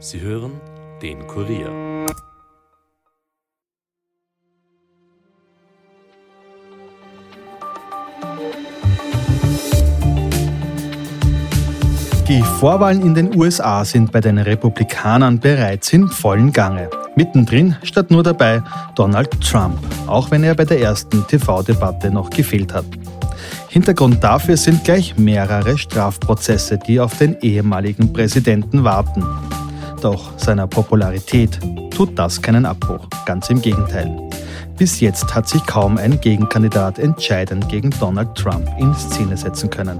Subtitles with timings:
[0.00, 0.52] Sie hören
[1.02, 1.72] den Kurier.
[12.28, 16.88] Die Vorwahlen in den USA sind bei den Republikanern bereits in vollen Gange.
[17.16, 18.62] Mittendrin statt nur dabei
[18.94, 22.86] Donald Trump, auch wenn er bei der ersten TV-Debatte noch gefehlt hat.
[23.68, 29.24] Hintergrund dafür sind gleich mehrere Strafprozesse, die auf den ehemaligen Präsidenten warten.
[30.00, 31.58] Doch seiner Popularität
[31.90, 34.10] tut das keinen Abbruch, ganz im Gegenteil.
[34.76, 39.98] Bis jetzt hat sich kaum ein Gegenkandidat entscheidend gegen Donald Trump in Szene setzen können.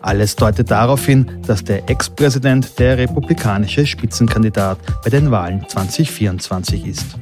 [0.00, 7.18] Alles deutet darauf hin, dass der Ex-Präsident der republikanische Spitzenkandidat bei den Wahlen 2024 ist.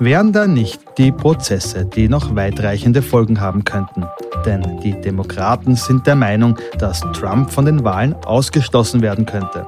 [0.00, 4.04] Wären da nicht die Prozesse, die noch weitreichende Folgen haben könnten?
[4.44, 9.66] Denn die Demokraten sind der Meinung, dass Trump von den Wahlen ausgeschlossen werden könnte.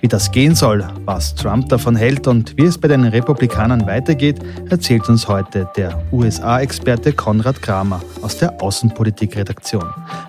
[0.00, 4.38] Wie das gehen soll, was Trump davon hält und wie es bei den Republikanern weitergeht,
[4.70, 9.84] erzählt uns heute der USA-Experte Konrad Kramer aus der Außenpolitik-Redaktion.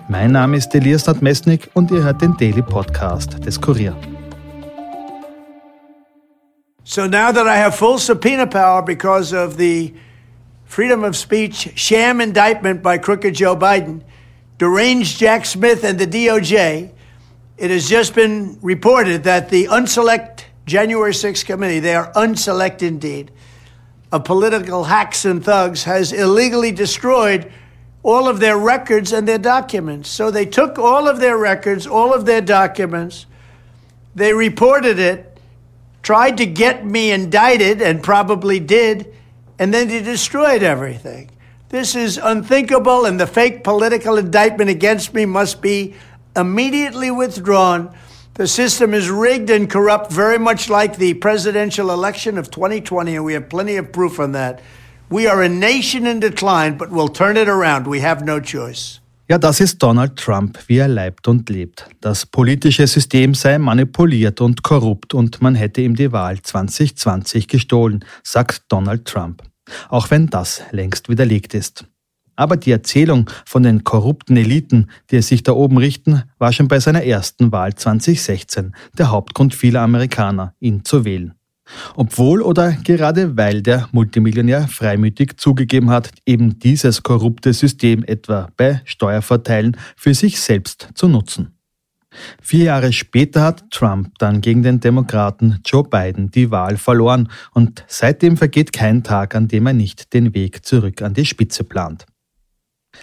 [0.08, 3.96] Mein Name ist Elias Nadmesnik und ihr hört den Daily Podcast des Kurier.
[6.84, 9.92] So now that I have full subpoena power because of the
[10.64, 14.02] freedom of speech sham indictment by crooked Joe Biden,
[14.58, 16.90] deranged Jack Smith and the DOJ,
[17.58, 23.32] it has just been reported that the unselect January 6th committee, they are unselect indeed,
[24.12, 27.52] of political hacks and thugs, has illegally destroyed
[28.04, 30.08] all of their records and their documents.
[30.08, 33.26] So they took all of their records, all of their documents,
[34.14, 35.38] they reported it,
[36.02, 39.14] tried to get me indicted, and probably did,
[39.58, 41.30] and then they destroyed everything.
[41.70, 45.94] This is unthinkable, and the fake political indictment against me must be
[46.36, 47.90] immediately withdrawn.
[48.34, 53.24] The system is rigged and corrupt, very much like the presidential election of 2020, and
[53.24, 54.60] we have plenty of proof on that.
[55.10, 57.86] We are a nation in decline, but we'll turn it around.
[57.86, 59.00] We have no choice.
[59.30, 61.86] Ja, das ist Donald Trump, wie er leibt und lebt.
[62.00, 68.04] Das politische System sei manipuliert und korrupt und man hätte ihm die Wahl 2020 gestohlen,
[68.22, 69.42] sagt Donald Trump.
[69.90, 71.84] Auch wenn das längst widerlegt ist.
[72.38, 76.68] Aber die Erzählung von den korrupten Eliten, die es sich da oben richten, war schon
[76.68, 81.34] bei seiner ersten Wahl 2016 der Hauptgrund vieler Amerikaner, ihn zu wählen.
[81.96, 88.82] Obwohl oder gerade weil der Multimillionär freimütig zugegeben hat, eben dieses korrupte System etwa bei
[88.84, 91.58] Steuervorteilen für sich selbst zu nutzen.
[92.40, 97.84] Vier Jahre später hat Trump dann gegen den Demokraten Joe Biden die Wahl verloren und
[97.88, 102.06] seitdem vergeht kein Tag, an dem er nicht den Weg zurück an die Spitze plant.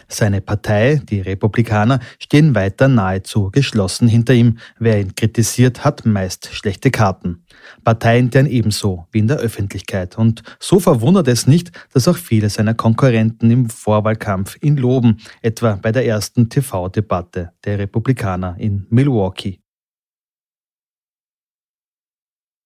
[0.08, 4.58] Seine Partei, die Republikaner, stehen weiter nahezu geschlossen hinter ihm.
[4.80, 7.44] Wer ihn kritisiert, hat meist schlechte Karten.
[7.84, 10.18] Parteiintern ebenso wie in der Öffentlichkeit.
[10.18, 15.80] Und so verwundert es nicht, dass auch viele seiner Konkurrenten im Vorwahlkampf ihn loben, etwa
[15.82, 19.60] bei der ersten TV-Debatte der Republikaner in Milwaukee.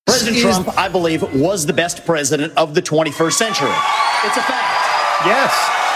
[0.06, 3.70] President Trump, I believe, was the best president of the 21st century.
[4.26, 5.26] It's a fact.
[5.26, 5.89] Yes.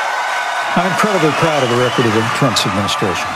[0.76, 3.28] I'm incredibly proud of the record of Trump's administration.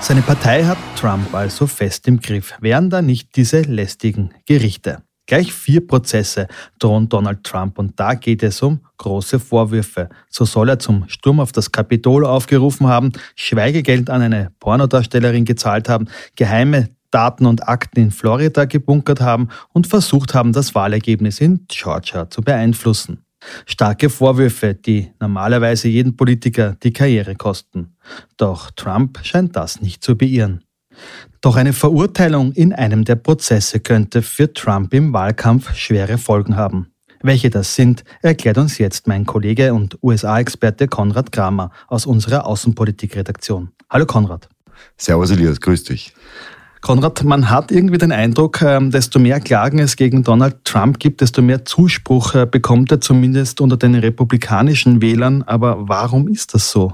[0.00, 5.02] Seine Partei hat Trump also fest im Griff, wären da nicht diese lästigen Gerichte.
[5.26, 6.48] Gleich vier Prozesse
[6.80, 10.08] drohen Donald Trump und da geht es um große Vorwürfe.
[10.28, 15.88] So soll er zum Sturm auf das Kapitol aufgerufen haben, Schweigegeld an eine Pornodarstellerin gezahlt
[15.88, 21.64] haben, geheime Daten und Akten in Florida gebunkert haben und versucht haben, das Wahlergebnis in
[21.68, 23.25] Georgia zu beeinflussen.
[23.66, 27.96] Starke Vorwürfe, die normalerweise jeden Politiker die Karriere kosten.
[28.36, 30.64] Doch Trump scheint das nicht zu beirren.
[31.40, 36.88] Doch eine Verurteilung in einem der Prozesse könnte für Trump im Wahlkampf schwere Folgen haben.
[37.22, 43.70] Welche das sind, erklärt uns jetzt mein Kollege und USA-Experte Konrad Kramer aus unserer Außenpolitikredaktion.
[43.90, 44.48] Hallo Konrad.
[44.96, 46.12] Servus Elias, grüß dich.
[46.86, 51.20] Konrad, man hat irgendwie den Eindruck, ähm, desto mehr Klagen es gegen Donald Trump gibt,
[51.20, 55.42] desto mehr Zuspruch äh, bekommt er zumindest unter den republikanischen Wählern.
[55.42, 56.92] Aber warum ist das so?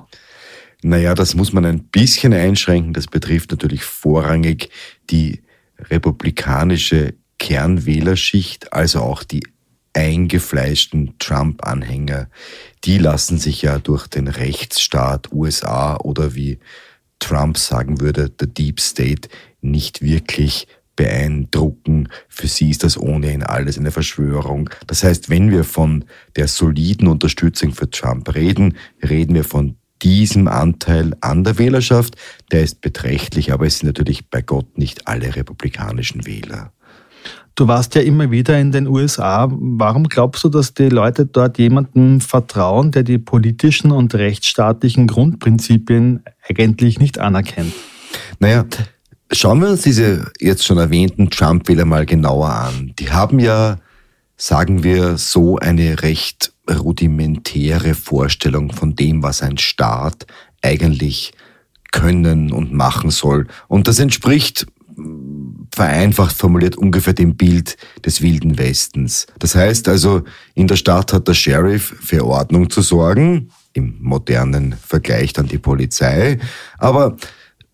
[0.80, 2.94] Naja, das muss man ein bisschen einschränken.
[2.94, 4.70] Das betrifft natürlich vorrangig
[5.10, 5.42] die
[5.78, 9.42] republikanische Kernwählerschicht, also auch die
[9.92, 12.30] eingefleischten Trump-Anhänger.
[12.84, 16.60] Die lassen sich ja durch den Rechtsstaat USA oder wie
[17.18, 19.28] Trump sagen würde, der Deep State,
[19.62, 20.66] nicht wirklich
[20.96, 22.08] beeindrucken.
[22.28, 24.68] Für sie ist das ohnehin alles eine Verschwörung.
[24.86, 26.04] Das heißt, wenn wir von
[26.36, 32.16] der soliden Unterstützung für Trump reden, reden wir von diesem Anteil an der Wählerschaft.
[32.50, 36.72] Der ist beträchtlich, aber es sind natürlich bei Gott nicht alle republikanischen Wähler.
[37.54, 39.46] Du warst ja immer wieder in den USA.
[39.50, 46.22] Warum glaubst du, dass die Leute dort jemandem vertrauen, der die politischen und rechtsstaatlichen Grundprinzipien
[46.48, 47.74] eigentlich nicht anerkennt?
[48.38, 48.64] Naja,
[49.32, 52.92] schauen wir uns diese jetzt schon erwähnten Trump-Wähler mal genauer an.
[52.98, 53.78] Die haben ja,
[54.36, 60.26] sagen wir, so eine recht rudimentäre Vorstellung von dem, was ein Staat
[60.62, 61.32] eigentlich
[61.90, 63.46] können und machen soll.
[63.68, 64.66] Und das entspricht
[65.74, 69.26] vereinfacht formuliert ungefähr dem Bild des Wilden Westens.
[69.38, 70.22] Das heißt also,
[70.54, 75.58] in der Stadt hat der Sheriff für Ordnung zu sorgen, im modernen Vergleich dann die
[75.58, 76.38] Polizei,
[76.76, 77.16] aber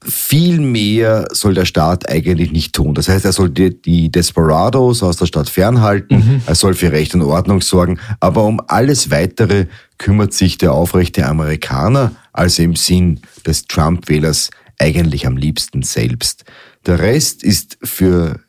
[0.04, 2.94] viel mehr soll der Staat eigentlich nicht tun.
[2.94, 6.42] Das heißt, er soll die, die Desperados aus der Stadt fernhalten, mhm.
[6.46, 9.66] er soll für Recht und Ordnung sorgen, aber um alles Weitere
[9.98, 16.44] kümmert sich der aufrechte Amerikaner, also im Sinn des Trump-Wählers, eigentlich am liebsten selbst.
[16.86, 18.40] Der Rest ist für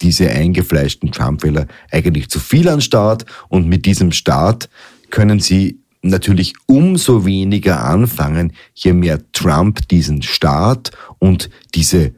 [0.00, 4.70] diese eingefleischten Trump-Wähler eigentlich zu viel an Staat und mit diesem Staat
[5.10, 12.12] können sie natürlich umso weniger anfangen, je mehr Trump diesen Staat und diese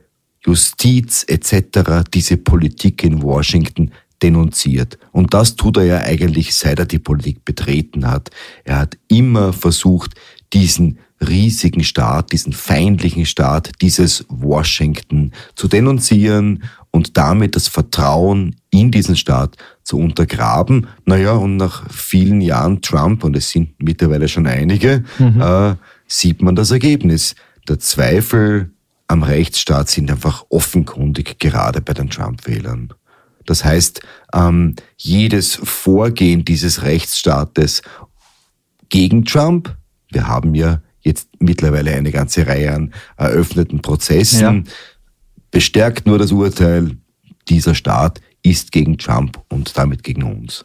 [0.44, 3.90] Justiz etc., diese Politik in Washington
[4.22, 4.98] denunziert.
[5.12, 8.30] Und das tut er ja eigentlich, seit er die Politik betreten hat.
[8.64, 10.14] Er hat immer versucht,
[10.52, 18.90] diesen riesigen Staat, diesen feindlichen Staat, dieses Washington zu denunzieren und damit das Vertrauen in
[18.90, 20.88] diesen Staat zu untergraben.
[21.04, 25.40] Naja, und nach vielen Jahren Trump, und es sind mittlerweile schon einige, mhm.
[25.40, 25.74] äh,
[26.06, 27.34] sieht man das Ergebnis.
[27.68, 28.70] Der Zweifel
[29.08, 32.92] am Rechtsstaat sind einfach offenkundig, gerade bei den Trump-Wählern.
[33.46, 34.00] Das heißt,
[34.34, 37.82] ähm, jedes Vorgehen dieses Rechtsstaates
[38.88, 39.76] gegen Trump,
[40.10, 44.72] wir haben ja jetzt mittlerweile eine ganze Reihe an eröffneten Prozessen, ja.
[45.50, 46.96] bestärkt nur das Urteil,
[47.48, 50.64] dieser Staat ist gegen Trump und damit gegen uns.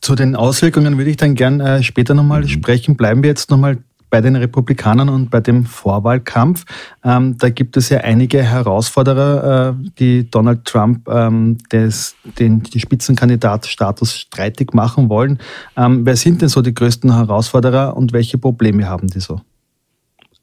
[0.00, 2.48] Zu den Auswirkungen würde ich dann gern äh, später nochmal mhm.
[2.48, 2.96] sprechen.
[2.96, 3.78] Bleiben wir jetzt nochmal
[4.14, 6.66] bei den Republikanern und bei dem Vorwahlkampf.
[7.02, 12.78] Ähm, da gibt es ja einige Herausforderer, äh, die Donald Trump ähm, des, den die
[12.78, 15.40] Spitzenkandidatstatus streitig machen wollen.
[15.76, 19.40] Ähm, wer sind denn so die größten Herausforderer und welche Probleme haben die so?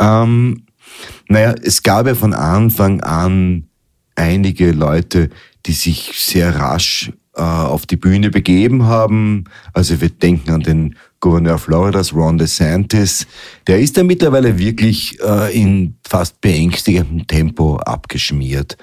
[0.01, 0.63] Ähm,
[1.29, 3.69] naja, es gab ja von Anfang an
[4.15, 5.29] einige Leute,
[5.65, 9.45] die sich sehr rasch äh, auf die Bühne begeben haben.
[9.71, 13.25] Also wir denken an den Gouverneur Floridas, Ron DeSantis.
[13.67, 18.75] Der ist ja mittlerweile wirklich äh, in fast beängstigendem Tempo abgeschmiert.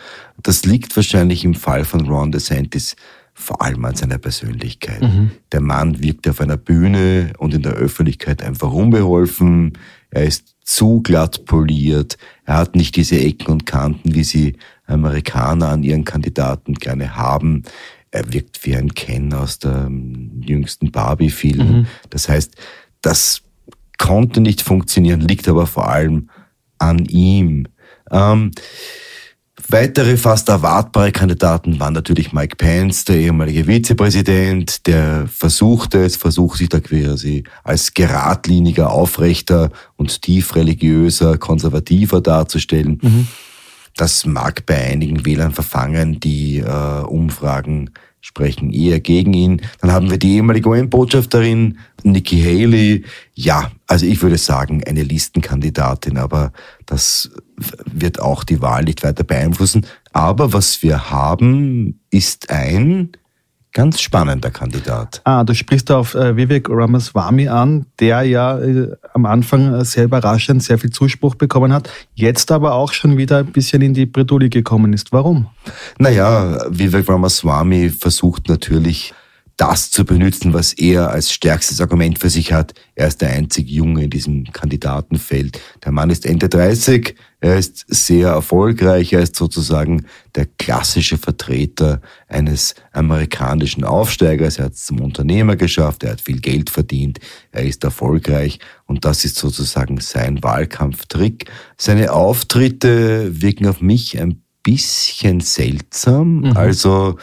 [0.43, 2.96] Das liegt wahrscheinlich im Fall von Ron DeSantis
[3.35, 5.00] vor allem an seiner Persönlichkeit.
[5.00, 5.31] Mhm.
[5.52, 9.79] Der Mann wirkt auf einer Bühne und in der Öffentlichkeit einfach unbeholfen.
[10.11, 12.19] Er ist zu glatt poliert.
[12.44, 14.56] Er hat nicht diese Ecken und Kanten, wie sie
[14.87, 17.62] Amerikaner an ihren Kandidaten gerne haben.
[18.18, 21.68] Er wirkt wie ein Ken aus dem jüngsten Barbie-Film.
[21.68, 21.86] Mhm.
[22.10, 22.54] Das heißt,
[23.00, 23.42] das
[23.96, 26.30] konnte nicht funktionieren, liegt aber vor allem
[26.78, 27.68] an ihm.
[28.10, 28.50] Ähm,
[29.70, 36.56] Weitere fast erwartbare Kandidaten waren natürlich Mike Pence, der ehemalige Vizepräsident, der versuchte, es versucht
[36.56, 42.98] sich da quasi als geradliniger, aufrechter und tief religiöser, konservativer darzustellen.
[43.02, 43.28] Mhm.
[43.94, 49.62] Das mag bei einigen Wählern verfangen, die äh, Umfragen sprechen eher gegen ihn.
[49.80, 53.04] Dann haben wir die ehemalige UN-Botschafterin Nikki Haley.
[53.34, 56.52] Ja, also ich würde sagen, eine Listenkandidatin, aber
[56.87, 57.30] das
[57.87, 59.87] wird auch die Wahl nicht weiter beeinflussen.
[60.12, 63.12] Aber was wir haben, ist ein
[63.78, 65.20] ganz spannender Kandidat.
[65.23, 70.02] Ah, du sprichst auf äh, Vivek Ramaswamy an, der ja äh, am Anfang äh, sehr
[70.02, 74.04] überraschend sehr viel Zuspruch bekommen hat, jetzt aber auch schon wieder ein bisschen in die
[74.04, 75.12] Bredouille gekommen ist.
[75.12, 75.47] Warum?
[75.97, 79.14] Naja, Vivek Ramaswamy versucht natürlich
[79.56, 82.75] das zu benutzen, was er als stärkstes Argument für sich hat.
[82.97, 85.61] Er ist der einzige Junge in diesem Kandidatenfeld.
[85.85, 92.00] Der Mann ist Ende 30, er ist sehr erfolgreich, er ist sozusagen der klassische Vertreter
[92.26, 94.59] eines amerikanischen Aufsteigers.
[94.59, 97.21] Er hat es zum Unternehmer geschafft, er hat viel Geld verdient,
[97.52, 101.50] er ist erfolgreich und das ist sozusagen sein Wahlkampftrick.
[101.76, 106.40] Seine Auftritte wirken auf mich ein bisschen seltsam.
[106.40, 106.57] Mhm.
[106.57, 107.18] Also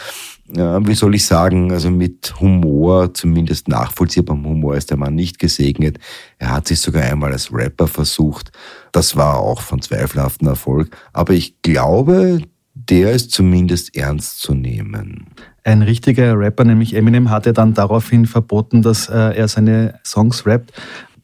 [0.48, 5.98] wie soll ich sagen, also mit Humor, zumindest nachvollziehbarem Humor ist der Mann nicht gesegnet.
[6.38, 8.52] Er hat sich sogar einmal als Rapper versucht.
[8.92, 10.96] Das war auch von zweifelhaftem Erfolg.
[11.14, 12.42] Aber ich glaube,
[12.76, 15.28] der ist zumindest ernst zu nehmen.
[15.64, 20.74] Ein richtiger Rapper, nämlich Eminem, hatte dann daraufhin verboten, dass äh, er seine Songs rappt.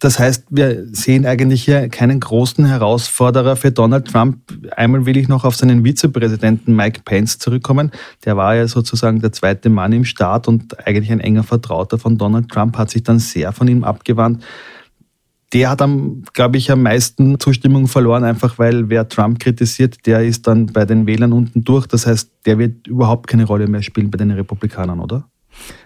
[0.01, 4.39] Das heißt, wir sehen eigentlich hier keinen großen Herausforderer für Donald Trump.
[4.75, 7.91] Einmal will ich noch auf seinen Vizepräsidenten Mike Pence zurückkommen.
[8.25, 12.17] Der war ja sozusagen der zweite Mann im Staat und eigentlich ein enger Vertrauter von
[12.17, 14.43] Donald Trump, hat sich dann sehr von ihm abgewandt.
[15.53, 20.23] Der hat am, glaube ich, am meisten Zustimmung verloren, einfach weil wer Trump kritisiert, der
[20.23, 21.85] ist dann bei den Wählern unten durch.
[21.85, 25.29] Das heißt, der wird überhaupt keine Rolle mehr spielen bei den Republikanern, oder?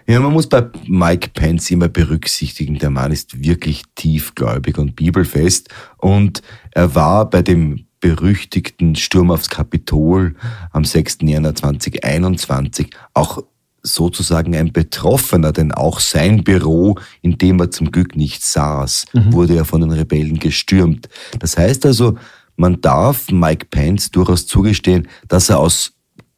[0.06, 5.68] Ja, man muss bei Mike Pence immer berücksichtigen, der Mann ist wirklich tiefgläubig und bibelfest
[5.98, 6.42] und
[6.72, 10.36] er war bei dem berüchtigten Sturm aufs Kapitol
[10.70, 11.18] am 6.
[11.22, 13.42] Januar 2021 auch
[13.82, 19.32] sozusagen ein Betroffener, denn auch sein Büro, in dem er zum Glück nicht saß, mhm.
[19.32, 21.08] wurde ja von den Rebellen gestürmt.
[21.38, 22.16] Das heißt also,
[22.56, 25.92] man darf Mike Pence durchaus zugestehen, dass er aus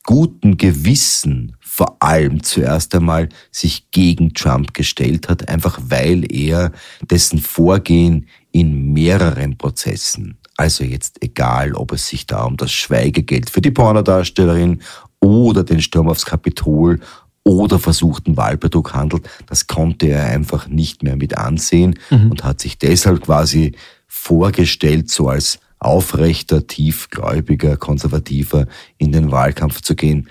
[0.05, 6.73] gutem Gewissen vor allem zuerst einmal sich gegen Trump gestellt hat, einfach weil er
[7.09, 13.49] dessen Vorgehen in mehreren Prozessen, also jetzt egal, ob es sich da um das Schweigegeld
[13.49, 14.81] für die Pornodarstellerin
[15.21, 16.99] oder den Sturm aufs Kapitol
[17.45, 22.33] oder versuchten Wahlbetrug handelt, das konnte er einfach nicht mehr mit ansehen mhm.
[22.33, 23.71] und hat sich deshalb quasi
[24.09, 28.67] vorgestellt, so als aufrechter, tiefgläubiger, konservativer
[28.97, 30.29] in den Wahlkampf zu gehen.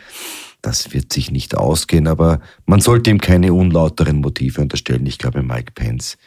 [0.67, 5.05] Das wird sich nicht ausgehen, aber man sollte ihm keine unlauteren Motive unterstellen.
[5.05, 6.17] Ich glaube, Mike Pence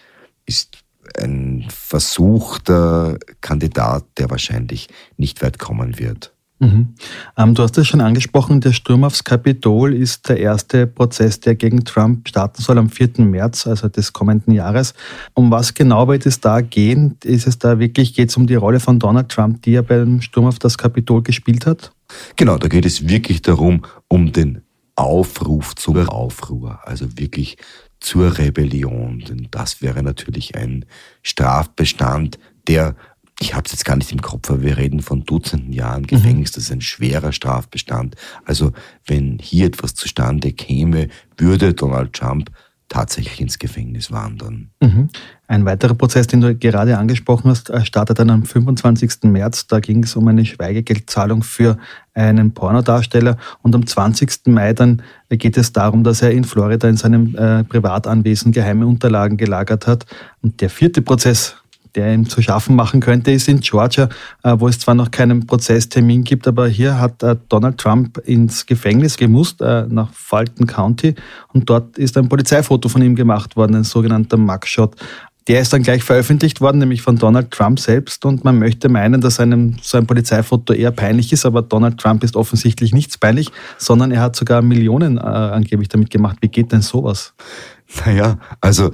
[0.47, 0.79] ist
[1.19, 6.33] ein versuchter Kandidat, der wahrscheinlich nicht weit kommen wird.
[6.61, 6.95] Mhm.
[7.39, 11.55] Ähm, du hast es schon angesprochen, der Sturm aufs Kapitol ist der erste Prozess, der
[11.55, 13.25] gegen Trump starten soll am 4.
[13.25, 14.93] März, also des kommenden Jahres.
[15.33, 17.17] Um was genau wird es da gehen?
[17.25, 20.21] Ist es da wirklich, geht es um die Rolle von Donald Trump, die er beim
[20.21, 21.93] Sturm auf das Kapitol gespielt hat?
[22.37, 24.61] Genau, da geht es wirklich darum, um den
[24.97, 27.57] Aufruf zum Aufruhr, also wirklich
[28.01, 29.25] zur Rebellion.
[29.27, 30.85] Denn das wäre natürlich ein
[31.23, 32.39] Strafbestand,
[32.69, 32.97] der
[33.41, 36.53] ich habe es jetzt gar nicht im Kopf, aber wir reden von Dutzenden Jahren Gefängnis.
[36.53, 36.55] Mhm.
[36.55, 38.15] Das ist ein schwerer Strafbestand.
[38.45, 38.73] Also
[39.07, 42.51] wenn hier etwas zustande käme, würde Donald Trump
[42.91, 44.71] tatsächlich ins Gefängnis wandern.
[44.81, 45.09] Mhm.
[45.47, 49.23] Ein weiterer Prozess, den du gerade angesprochen hast, startet dann am 25.
[49.23, 49.69] März.
[49.69, 51.79] Da ging es um eine Schweigegeldzahlung für
[52.15, 53.39] einen Pornodarsteller.
[53.63, 54.49] Und am 20.
[54.49, 59.37] Mai dann geht es darum, dass er in Florida in seinem äh, Privatanwesen geheime Unterlagen
[59.37, 60.05] gelagert hat.
[60.43, 61.60] Und der vierte Prozess
[61.95, 64.09] der ihm zu schaffen machen könnte, ist in Georgia,
[64.43, 68.67] äh, wo es zwar noch keinen Prozesstermin gibt, aber hier hat äh, Donald Trump ins
[68.67, 71.15] Gefängnis gemusst, äh, nach Fulton County,
[71.53, 74.97] und dort ist ein Polizeifoto von ihm gemacht worden, ein sogenannter Mugshot.
[75.49, 78.25] Der ist dann gleich veröffentlicht worden, nämlich von Donald Trump selbst.
[78.25, 82.23] Und man möchte meinen, dass einem so ein Polizeifoto eher peinlich ist, aber Donald Trump
[82.23, 86.37] ist offensichtlich nichts peinlich, sondern er hat sogar Millionen äh, angeblich damit gemacht.
[86.41, 87.35] Wie geht denn sowas?
[88.05, 88.93] Naja, also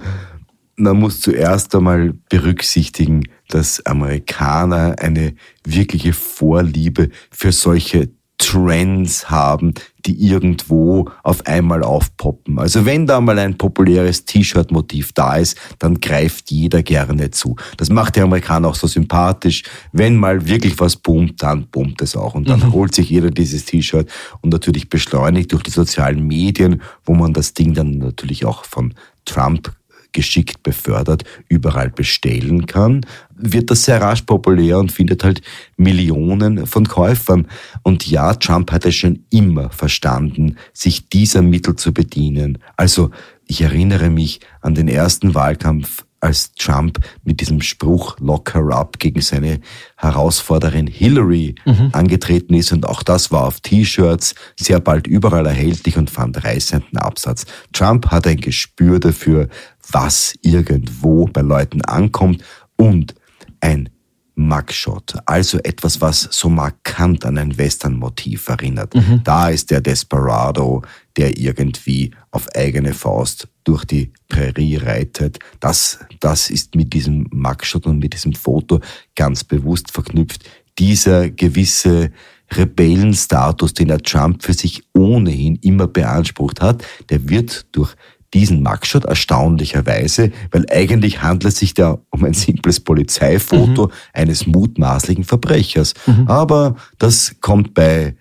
[0.76, 9.72] man muss zuerst einmal berücksichtigen, dass Amerikaner eine wirkliche Vorliebe für solche Trends haben,
[10.04, 12.58] die irgendwo auf einmal aufpoppen.
[12.58, 17.56] Also wenn da mal ein populäres T-Shirt-Motiv da ist, dann greift jeder gerne zu.
[17.78, 19.62] Das macht die Amerikaner auch so sympathisch.
[19.92, 22.34] Wenn mal wirklich was boomt, dann boomt es auch.
[22.34, 22.72] Und dann mhm.
[22.72, 24.08] holt sich jeder dieses T-Shirt
[24.42, 28.92] und natürlich beschleunigt durch die sozialen Medien, wo man das Ding dann natürlich auch von
[29.24, 29.72] Trump
[30.16, 33.02] geschickt befördert, überall bestellen kann,
[33.34, 35.42] wird das sehr rasch populär und findet halt
[35.76, 37.46] Millionen von Käufern.
[37.82, 42.56] Und ja, Trump hat es schon immer verstanden, sich dieser Mittel zu bedienen.
[42.78, 43.10] Also
[43.44, 48.98] ich erinnere mich an den ersten Wahlkampf als Trump mit diesem Spruch Lock her up
[48.98, 49.60] gegen seine
[49.96, 51.90] Herausforderin Hillary mhm.
[51.92, 52.72] angetreten ist.
[52.72, 57.46] Und auch das war auf T-Shirts sehr bald überall erhältlich und fand reißenden Absatz.
[57.72, 59.48] Trump hat ein Gespür dafür,
[59.90, 62.42] was irgendwo bei Leuten ankommt
[62.76, 63.14] und
[63.60, 63.88] ein
[64.36, 68.94] Mugshot, also etwas, was so markant an ein Western-Motiv erinnert.
[68.94, 69.22] Mhm.
[69.24, 70.82] Da ist der Desperado,
[71.16, 75.38] der irgendwie auf eigene Faust durch die Prärie reitet.
[75.58, 78.80] Das, das ist mit diesem Mugshot und mit diesem Foto
[79.14, 80.44] ganz bewusst verknüpft.
[80.78, 82.12] Dieser gewisse
[82.52, 87.94] Rebellenstatus, den der Trump für sich ohnehin immer beansprucht hat, der wird durch
[88.34, 93.92] diesen Mugshot erstaunlicherweise, weil eigentlich handelt es sich da um ein simples Polizeifoto mhm.
[94.12, 95.94] eines mutmaßlichen Verbrechers.
[96.06, 96.28] Mhm.
[96.28, 98.14] Aber das kommt bei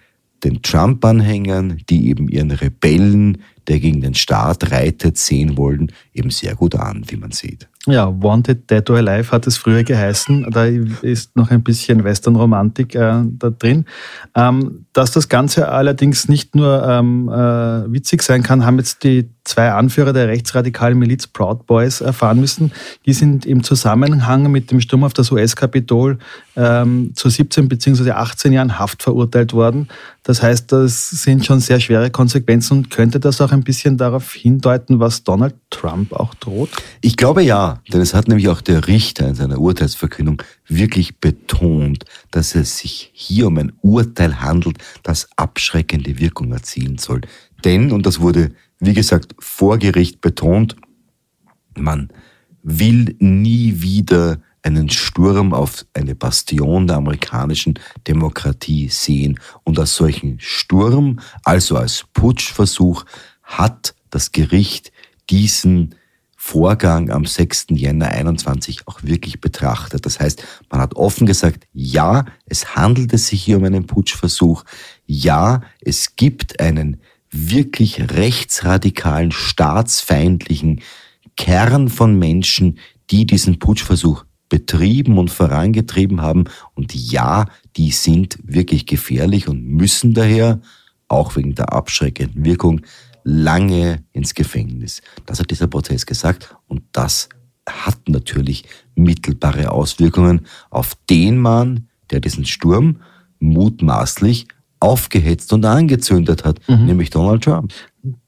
[0.46, 6.56] den Trump-Anhängern, die eben ihren Rebellen, der gegen den Staat reitet, sehen wollen, eben sehr
[6.56, 7.68] gut an, wie man sieht.
[7.88, 10.48] Ja, Wanted Dead or Alive hat es früher geheißen.
[10.50, 13.86] Da ist noch ein bisschen Western-Romantik äh, da drin.
[14.34, 19.30] Ähm, dass das Ganze allerdings nicht nur ähm, äh, witzig sein kann, haben jetzt die
[19.44, 22.72] zwei Anführer der rechtsradikalen Miliz Proud Boys erfahren müssen.
[23.06, 26.18] Die sind im Zusammenhang mit dem Sturm auf das US-Kapitol
[26.56, 28.12] ähm, zu 17 bzw.
[28.12, 29.90] 18 Jahren Haft verurteilt worden.
[30.26, 34.34] Das heißt, das sind schon sehr schwere Konsequenzen und könnte das auch ein bisschen darauf
[34.34, 36.72] hindeuten, was Donald Trump auch droht?
[37.02, 42.06] Ich glaube ja, denn es hat nämlich auch der Richter in seiner Urteilsverkündung wirklich betont,
[42.32, 47.22] dass es sich hier um ein Urteil handelt, das abschreckende Wirkung erzielen soll.
[47.64, 50.76] Denn, und das wurde, wie gesagt, vor Gericht betont,
[51.78, 52.10] man
[52.64, 59.40] will nie wieder einen Sturm auf eine Bastion der amerikanischen Demokratie sehen.
[59.64, 63.06] Und als solchen Sturm, also als Putschversuch,
[63.44, 64.92] hat das Gericht
[65.30, 65.96] diesen
[66.36, 67.68] Vorgang am 6.
[67.72, 70.06] Jänner 21 auch wirklich betrachtet.
[70.06, 74.64] Das heißt, man hat offen gesagt, ja, es handelte sich hier um einen Putschversuch.
[75.06, 80.82] Ja, es gibt einen wirklich rechtsradikalen, staatsfeindlichen
[81.36, 82.80] Kern von Menschen,
[83.10, 86.46] die diesen Putschversuch betrieben und vorangetrieben haben.
[86.74, 87.46] Und ja,
[87.78, 90.62] die sind wirklich gefährlich und müssen daher,
[91.08, 92.82] auch wegen der abschreckenden Wirkung,
[93.24, 95.02] lange ins Gefängnis.
[95.26, 97.30] Das hat dieser Prozess gesagt und das
[97.68, 103.02] hat natürlich mittelbare Auswirkungen auf den Mann, der diesen Sturm
[103.40, 104.48] mutmaßlich
[104.80, 106.86] aufgehetzt und angezündet hat, mhm.
[106.86, 107.74] nämlich Donald Trump.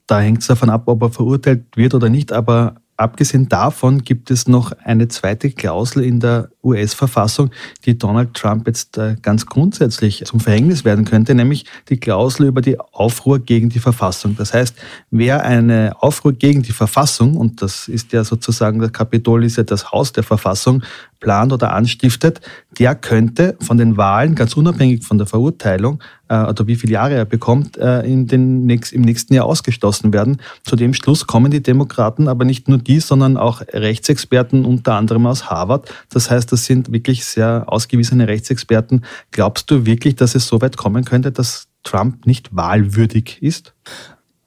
[0.07, 4.31] Da hängt es davon ab, ob er verurteilt wird oder nicht, aber Abgesehen davon gibt
[4.31, 7.51] es noch eine zweite Klausel in der US-Verfassung,
[7.85, 12.61] die Donald Trump jetzt äh, ganz grundsätzlich zum Verhängnis werden könnte, nämlich die Klausel über
[12.61, 14.35] die Aufruhr gegen die Verfassung.
[14.37, 14.75] Das heißt,
[15.11, 19.63] wer eine Aufruhr gegen die Verfassung, und das ist ja sozusagen, das Kapitol ist ja
[19.63, 20.83] das Haus der Verfassung,
[21.19, 22.41] plant oder anstiftet,
[22.77, 27.15] der könnte von den Wahlen, ganz unabhängig von der Verurteilung äh, oder wie viele Jahre
[27.15, 30.37] er bekommt, äh, in den nächst, im nächsten Jahr ausgeschlossen werden.
[30.63, 35.25] Zu dem Schluss kommen die Demokraten, aber nicht nur die, sondern auch Rechtsexperten, unter anderem
[35.25, 35.91] aus Harvard.
[36.09, 39.05] Das heißt, das sind wirklich sehr ausgewiesene Rechtsexperten.
[39.29, 43.75] Glaubst du wirklich, dass es so weit kommen könnte, dass Trump nicht wahlwürdig ist?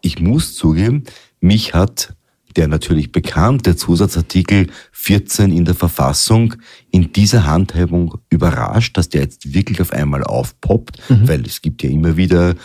[0.00, 1.04] Ich muss zugeben,
[1.40, 2.16] mich hat
[2.56, 6.56] der natürlich bekannte Zusatzartikel 14 in der Verfassung
[6.90, 11.28] in dieser Handhabung überrascht, dass der jetzt wirklich auf einmal aufpoppt, mhm.
[11.28, 12.56] weil es gibt ja immer wieder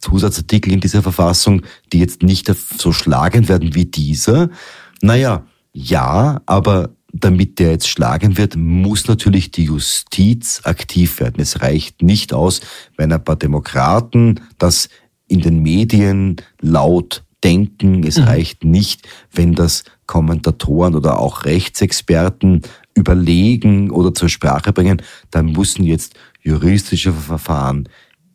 [0.00, 4.50] Zusatzartikel in dieser Verfassung, die jetzt nicht so schlagend werden wie dieser.
[5.02, 11.40] Naja, ja, aber damit der jetzt schlagen wird, muss natürlich die Justiz aktiv werden.
[11.40, 12.60] Es reicht nicht aus,
[12.96, 14.88] wenn ein paar Demokraten das
[15.26, 18.04] in den Medien laut denken.
[18.04, 18.24] Es mhm.
[18.24, 22.62] reicht nicht, wenn das Kommentatoren oder auch Rechtsexperten
[22.94, 25.02] überlegen oder zur Sprache bringen.
[25.30, 27.88] Da müssen jetzt juristische Verfahren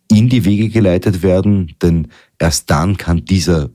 [0.09, 2.07] in die Wege geleitet werden, denn
[2.39, 3.69] erst dann kann dieser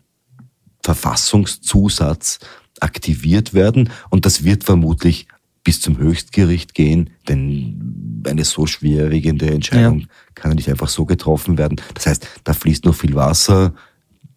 [0.82, 2.38] Verfassungszusatz
[2.82, 5.26] aktiviert werden und das wird vermutlich
[5.64, 10.06] bis zum Höchstgericht gehen, denn eine so schwerwiegende Entscheidung ja.
[10.34, 11.80] kann nicht einfach so getroffen werden.
[11.94, 13.74] Das heißt, da fließt noch viel Wasser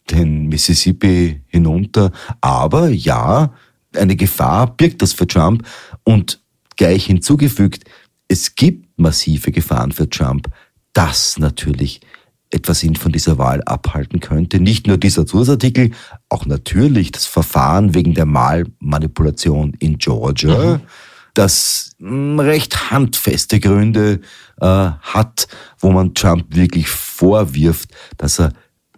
[0.09, 2.11] den Mississippi hinunter.
[2.41, 3.53] Aber ja,
[3.95, 5.67] eine Gefahr birgt das für Trump.
[6.03, 6.41] Und
[6.75, 7.85] gleich hinzugefügt,
[8.27, 10.49] es gibt massive Gefahren für Trump,
[10.93, 12.01] dass natürlich
[12.51, 14.59] etwas ihn von dieser Wahl abhalten könnte.
[14.59, 15.91] Nicht nur dieser Zusatzartikel,
[16.29, 20.81] auch natürlich das Verfahren wegen der Wahlmanipulation in Georgia, mhm.
[21.33, 24.19] das hm, recht handfeste Gründe
[24.59, 25.47] äh, hat,
[25.79, 28.51] wo man Trump wirklich vorwirft, dass er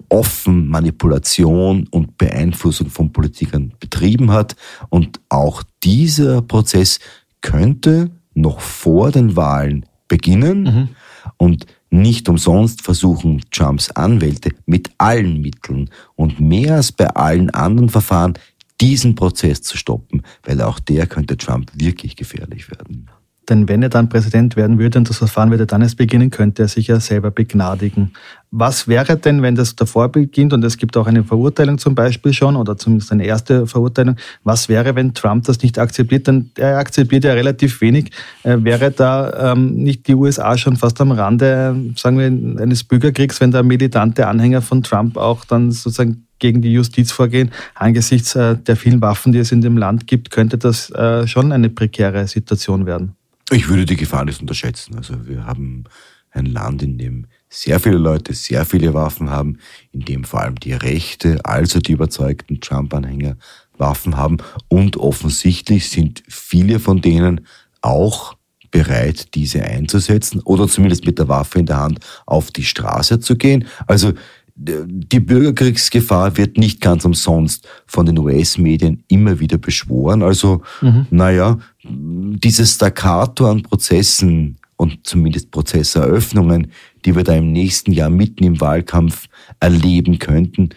[0.10, 4.56] offen Manipulation und Beeinflussung von Politikern betrieben hat.
[4.89, 7.00] Und auch dieser Prozess
[7.42, 10.63] könnte noch vor den Wahlen beginnen.
[10.63, 10.89] Mhm.
[11.38, 17.90] Und nicht umsonst versuchen Trumps Anwälte mit allen Mitteln und mehr als bei allen anderen
[17.90, 18.34] Verfahren
[18.82, 23.10] diesen Prozess zu stoppen, weil auch der könnte Trump wirklich gefährlich werden.
[23.50, 26.64] Denn wenn er dann Präsident werden würde und das Verfahren würde dann erst beginnen, könnte
[26.64, 28.12] er sich ja selber begnadigen.
[28.52, 32.34] Was wäre denn, wenn das davor beginnt und es gibt auch eine Verurteilung zum Beispiel
[32.34, 36.28] schon oder zumindest eine erste Verurteilung, was wäre, wenn Trump das nicht akzeptiert?
[36.28, 38.12] Denn er akzeptiert ja relativ wenig.
[38.44, 43.42] Äh, wäre da ähm, nicht die USA schon fast am Rande, sagen wir, eines Bürgerkriegs,
[43.42, 47.52] wenn da militante Anhänger von Trump auch dann sozusagen gegen die Justiz vorgehen.
[47.74, 51.52] Angesichts äh, der vielen Waffen, die es in dem Land gibt, könnte das äh, schon
[51.52, 53.16] eine prekäre Situation werden.
[53.52, 54.96] Ich würde die Gefahr nicht unterschätzen.
[54.96, 55.86] Also wir haben
[56.32, 59.60] ein Land, in dem sehr viele Leute sehr viele Waffen haben,
[59.92, 63.38] in dem vor allem die Rechte, also die überzeugten Trump-Anhänger
[63.78, 67.48] Waffen haben und offensichtlich sind viele von denen
[67.82, 68.36] auch
[68.72, 73.36] bereit, diese einzusetzen oder zumindest mit der Waffe in der Hand auf die Straße zu
[73.36, 73.68] gehen.
[73.86, 74.14] Also
[74.56, 80.22] die Bürgerkriegsgefahr wird nicht ganz umsonst von den US-Medien immer wieder beschworen.
[80.22, 81.08] Also, mhm.
[81.10, 86.72] naja, dieses Staccato an Prozessen und zumindest Prozesseröffnungen,
[87.06, 89.28] die wir da im nächsten Jahr mitten im Wahlkampf
[89.60, 90.70] erleben könnten,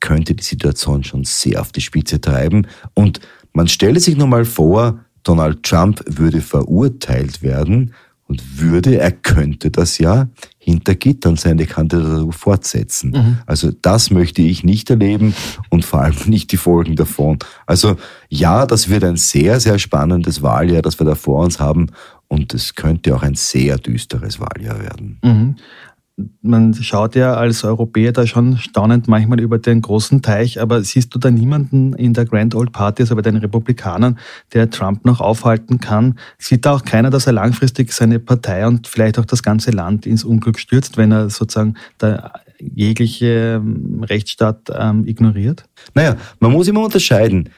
[0.00, 2.66] könnte die Situation schon sehr auf die Spitze treiben.
[2.94, 3.20] Und
[3.52, 7.92] man stelle sich nur mal vor, Donald Trump würde verurteilt werden
[8.28, 13.10] und würde, er könnte das ja, hinter Gittern seine Kandidatur fortsetzen.
[13.10, 13.38] Mhm.
[13.46, 15.34] Also das möchte ich nicht erleben
[15.70, 17.38] und vor allem nicht die Folgen davon.
[17.66, 17.96] Also
[18.28, 21.86] ja, das wird ein sehr, sehr spannendes Wahljahr, das wir da vor uns haben
[22.28, 25.18] und es könnte auch ein sehr düsteres Wahljahr werden.
[25.24, 25.56] Mhm
[26.42, 31.14] man schaut ja als Europäer da schon staunend manchmal über den großen Teich, aber siehst
[31.14, 34.18] du da niemanden in der Grand Old Party, also bei den Republikanern,
[34.52, 36.18] der Trump noch aufhalten kann?
[36.38, 40.06] Sieht da auch keiner, dass er langfristig seine Partei und vielleicht auch das ganze Land
[40.06, 45.64] ins Unglück stürzt, wenn er sozusagen da jegliche ähm, Rechtsstaat ähm, ignoriert?
[45.94, 47.50] Naja, man muss immer unterscheiden.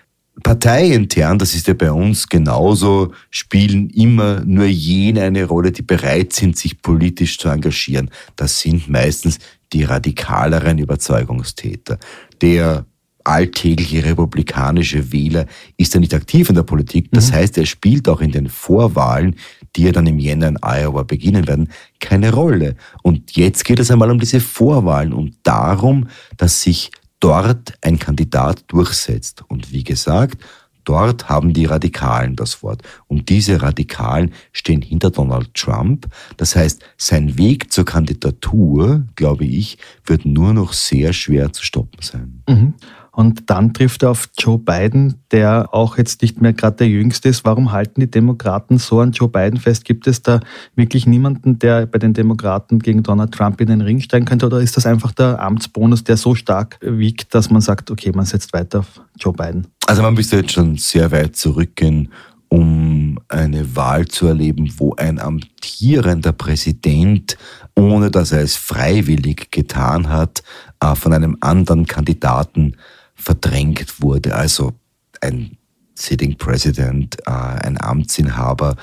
[0.43, 6.33] Parteiintern, das ist ja bei uns genauso, spielen immer nur jene eine Rolle, die bereit
[6.33, 8.11] sind, sich politisch zu engagieren.
[8.37, 9.39] Das sind meistens
[9.73, 11.99] die radikaleren Überzeugungstäter.
[12.43, 12.87] Der
[13.25, 17.09] alltägliche republikanische Wähler ist ja nicht aktiv in der Politik.
[17.13, 17.35] Das mhm.
[17.35, 19.37] heißt, er spielt auch in den Vorwahlen,
[19.77, 22.77] die ja dann im Jänner in Iowa beginnen werden, keine Rolle.
[23.03, 28.65] Und jetzt geht es einmal um diese Vorwahlen und darum, dass sich dort ein Kandidat
[28.69, 29.45] durchsetzt.
[29.49, 30.43] Und wie gesagt,
[30.85, 32.83] dort haben die Radikalen das Wort.
[33.07, 36.09] Und diese Radikalen stehen hinter Donald Trump.
[36.37, 42.03] Das heißt, sein Weg zur Kandidatur, glaube ich, wird nur noch sehr schwer zu stoppen
[42.03, 42.43] sein.
[42.49, 42.75] Mhm.
[43.21, 47.29] Und dann trifft er auf Joe Biden, der auch jetzt nicht mehr gerade der Jüngste
[47.29, 47.45] ist.
[47.45, 49.85] Warum halten die Demokraten so an Joe Biden fest?
[49.85, 50.41] Gibt es da
[50.75, 54.47] wirklich niemanden, der bei den Demokraten gegen Donald Trump in den Ring steigen könnte?
[54.47, 58.25] Oder ist das einfach der Amtsbonus, der so stark wiegt, dass man sagt, okay, man
[58.25, 59.67] setzt weiter auf Joe Biden?
[59.87, 62.09] Also man müsste jetzt schon sehr weit zurückgehen,
[62.49, 67.37] um eine Wahl zu erleben, wo ein amtierender Präsident,
[67.77, 70.43] ohne dass er es freiwillig getan hat,
[70.81, 72.77] äh, von einem anderen Kandidaten
[73.21, 74.35] verdrängt wurde.
[74.35, 74.73] Also
[75.21, 75.57] ein
[75.95, 78.77] Sitting President, äh, ein Amtsinhaber,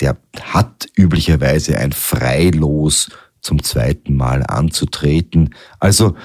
[0.00, 5.54] der hat üblicherweise ein Freilos zum zweiten Mal anzutreten.
[5.78, 6.16] Also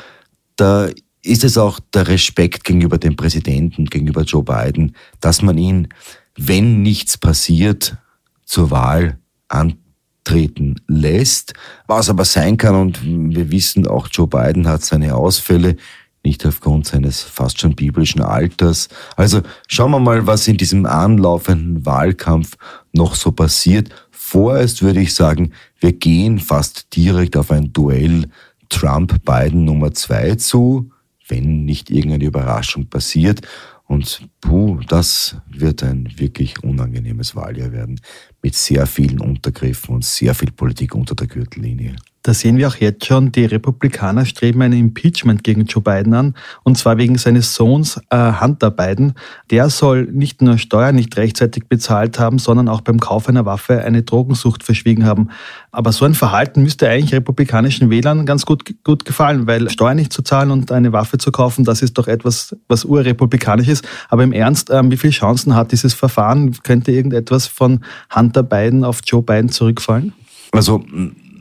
[0.55, 0.89] da
[1.21, 5.89] ist es auch der Respekt gegenüber dem Präsidenten, gegenüber Joe Biden, dass man ihn,
[6.37, 7.97] wenn nichts passiert,
[8.45, 11.53] zur Wahl antreten lässt.
[11.87, 15.75] Was aber sein kann, und wir wissen auch, Joe Biden hat seine Ausfälle,
[16.23, 18.89] nicht aufgrund seines fast schon biblischen Alters.
[19.15, 22.57] Also schauen wir mal, was in diesem anlaufenden Wahlkampf
[22.91, 23.89] noch so passiert.
[24.11, 28.29] Vorerst würde ich sagen, wir gehen fast direkt auf ein Duell
[28.69, 30.91] Trump-Biden Nummer zwei zu,
[31.27, 33.41] wenn nicht irgendeine Überraschung passiert.
[33.85, 37.99] Und puh, das wird ein wirklich unangenehmes Wahljahr werden
[38.43, 41.95] mit sehr vielen Untergriffen und sehr viel Politik unter der Gürtellinie.
[42.29, 46.35] Da sehen wir auch jetzt schon, die Republikaner streben ein Impeachment gegen Joe Biden an,
[46.61, 49.15] und zwar wegen seines Sohns äh, Hunter Biden.
[49.49, 53.83] Der soll nicht nur Steuern nicht rechtzeitig bezahlt haben, sondern auch beim Kauf einer Waffe
[53.83, 55.29] eine Drogensucht verschwiegen haben.
[55.71, 60.13] Aber so ein Verhalten müsste eigentlich republikanischen Wählern ganz gut, gut gefallen, weil Steuern nicht
[60.13, 63.87] zu zahlen und eine Waffe zu kaufen, das ist doch etwas, was urrepublikanisch ist.
[64.07, 66.55] Aber im Ernst, äh, wie viele Chancen hat dieses Verfahren?
[66.61, 67.83] Könnte irgendetwas von
[68.15, 70.13] Hunter Biden auf Joe Biden zurückfallen?
[70.51, 70.83] Also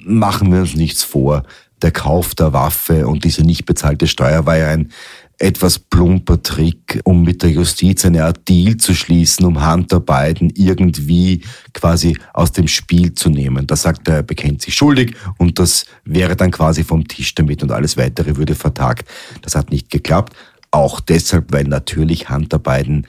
[0.08, 1.44] machen wir uns nichts vor.
[1.82, 4.90] Der Kauf der Waffe und diese nicht bezahlte Steuer war ja ein
[5.38, 10.50] etwas plumper Trick, um mit der Justiz eine Art Deal zu schließen, um Hunter Biden
[10.56, 11.42] irgendwie
[11.72, 13.66] quasi aus dem Spiel zu nehmen.
[13.66, 17.62] Da sagt er, er bekennt sich schuldig und das wäre dann quasi vom Tisch damit
[17.62, 19.08] und alles weitere würde vertagt.
[19.42, 20.34] Das hat nicht geklappt.
[20.72, 23.06] Auch deshalb, weil natürlich Hunter Biden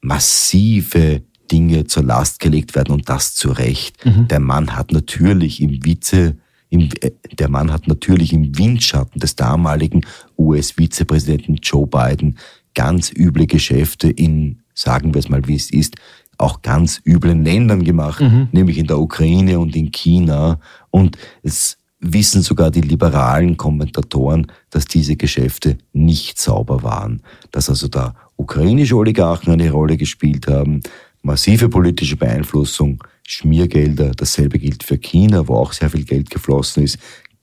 [0.00, 4.04] massive Dinge zur Last gelegt werden und das zu Recht.
[4.04, 4.28] Mhm.
[4.28, 6.36] Der Mann hat natürlich im Vize,
[6.70, 10.02] im, äh, der Mann hat natürlich im Windschatten des damaligen
[10.38, 12.38] US-Vizepräsidenten Joe Biden
[12.74, 15.96] ganz üble Geschäfte in, sagen wir es mal wie es ist,
[16.38, 18.48] auch ganz üblen Ländern gemacht, mhm.
[18.52, 20.58] nämlich in der Ukraine und in China.
[20.90, 27.88] Und es wissen sogar die liberalen Kommentatoren, dass diese Geschäfte nicht sauber waren, dass also
[27.88, 30.80] da ukrainische Oligarchen eine Rolle gespielt haben,
[31.24, 34.12] massive politische Beeinflussung, Schmiergelder.
[34.12, 36.98] Dasselbe gilt für China, wo auch sehr viel Geld geflossen ist,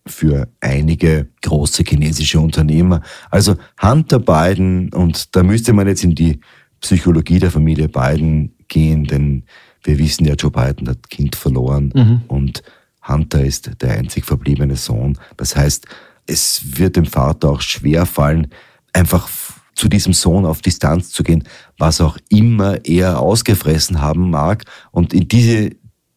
[0.05, 3.01] für einige große chinesische Unternehmer.
[3.29, 6.39] Also Hunter Biden, und da müsste man jetzt in die
[6.79, 9.43] Psychologie der Familie Biden gehen, denn
[9.83, 12.21] wir wissen ja, Joe Biden hat Kind verloren mhm.
[12.27, 12.63] und
[13.07, 15.17] Hunter ist der einzig verbliebene Sohn.
[15.37, 15.87] Das heißt,
[16.27, 18.47] es wird dem Vater auch schwer fallen,
[18.93, 19.27] einfach
[19.73, 21.43] zu diesem Sohn auf Distanz zu gehen,
[21.77, 24.65] was auch immer er ausgefressen haben mag.
[24.91, 25.71] Und in diese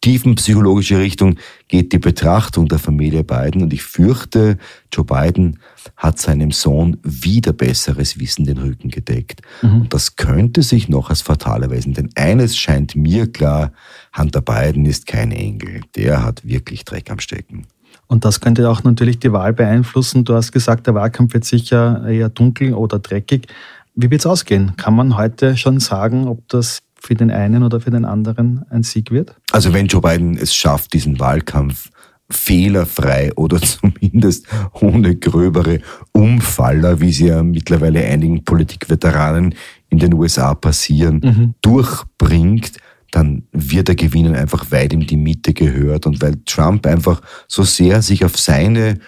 [0.05, 1.37] tiefenpsychologische Richtung
[1.67, 3.63] geht die Betrachtung der Familie Biden.
[3.63, 4.59] Und ich fürchte,
[4.93, 5.57] Joe Biden
[5.97, 9.41] hat seinem Sohn wieder besseres Wissen den Rücken gedeckt.
[9.63, 9.81] Mhm.
[9.81, 11.95] Und das könnte sich noch als fatal erweisen.
[11.95, 13.71] Denn eines scheint mir klar,
[14.15, 15.81] Hunter Biden ist kein Engel.
[15.95, 17.65] Der hat wirklich Dreck am Stecken.
[18.07, 20.25] Und das könnte auch natürlich die Wahl beeinflussen.
[20.25, 23.47] Du hast gesagt, der Wahlkampf wird sicher eher dunkel oder dreckig.
[23.95, 24.75] Wie wird es ausgehen?
[24.77, 28.83] Kann man heute schon sagen, ob das für den einen oder für den anderen ein
[28.83, 29.35] Sieg wird?
[29.51, 31.89] Also wenn Joe Biden es schafft, diesen Wahlkampf
[32.29, 39.55] fehlerfrei oder zumindest ohne gröbere Umfaller, wie sie ja mittlerweile einigen Politikveteranen
[39.89, 41.53] in den USA passieren, mhm.
[41.61, 42.73] durchbringt,
[43.11, 47.63] dann wird er gewinnen, einfach weil ihm die Mitte gehört und weil Trump einfach so
[47.63, 48.99] sehr sich auf seine,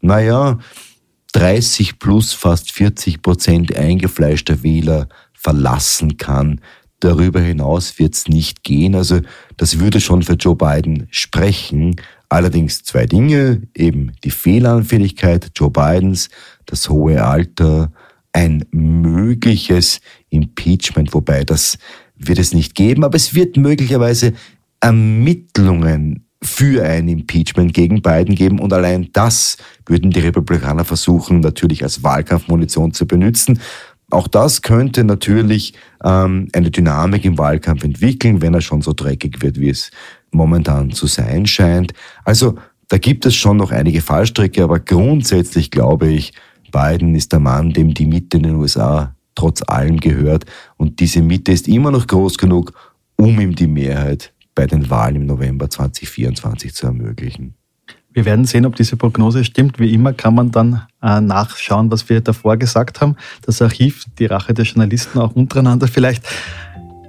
[0.00, 0.58] naja,
[1.32, 6.60] 30 plus fast 40 Prozent eingefleischter Wähler verlassen kann,
[7.02, 8.94] Darüber hinaus wird es nicht gehen.
[8.94, 9.22] Also
[9.56, 11.96] das würde schon für Joe Biden sprechen.
[12.28, 16.28] Allerdings zwei Dinge, eben die Fehlanfälligkeit Joe Bidens,
[16.64, 17.90] das hohe Alter,
[18.32, 21.76] ein mögliches Impeachment, wobei das
[22.28, 24.32] wird es nicht geben, aber es wird möglicherweise
[24.80, 29.56] Ermittlungen für ein Impeachment gegen Biden geben und allein das
[29.86, 33.60] würden die Republikaner versuchen natürlich als Wahlkampfmunition zu benutzen.
[34.10, 39.40] Auch das könnte natürlich ähm, eine Dynamik im Wahlkampf entwickeln, wenn er schon so dreckig
[39.40, 39.90] wird, wie es
[40.32, 41.92] momentan zu sein scheint.
[42.24, 42.56] Also
[42.88, 46.34] da gibt es schon noch einige Fallstricke, aber grundsätzlich glaube ich,
[46.72, 50.44] Biden ist der Mann, dem die Mitte in den USA trotz allem gehört.
[50.76, 52.72] Und diese Mitte ist immer noch groß genug,
[53.16, 57.54] um ihm die Mehrheit bei den Wahlen im November 2024 zu ermöglichen.
[58.14, 59.78] Wir werden sehen, ob diese Prognose stimmt.
[59.78, 63.16] Wie immer kann man dann äh, nachschauen, was wir davor gesagt haben.
[63.46, 66.22] Das Archiv, die Rache der Journalisten auch untereinander vielleicht.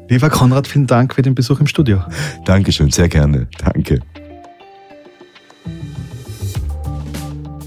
[0.09, 2.01] Lieber Konrad, vielen Dank für den Besuch im Studio.
[2.45, 3.47] Dankeschön, sehr gerne.
[3.57, 3.99] Danke.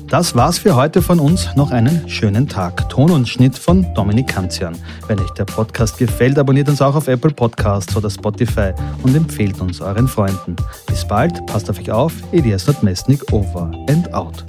[0.08, 1.48] Das war's für heute von uns.
[1.56, 2.88] Noch einen schönen Tag.
[2.88, 4.76] Ton und Schnitt von Dominik Kanzian.
[5.08, 9.60] Wenn euch der Podcast gefällt, abonniert uns auch auf Apple Podcasts oder Spotify und empfehlt
[9.60, 10.54] uns euren Freunden.
[10.86, 12.12] Bis bald, passt auf euch auf.
[12.30, 14.44] Elias Notmesnik over and out.